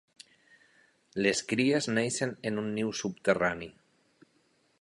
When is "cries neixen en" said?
1.51-2.57